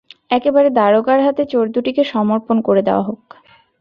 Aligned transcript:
একেবারে 0.31 0.69
দারোগার 0.71 1.19
হাতে 1.25 1.43
চোর 1.45 1.65
দুটিকে 1.75 2.03
সমর্পণ 2.13 2.57
করে 2.61 2.81
দেওয়া 2.87 3.03
হোক। 3.03 3.21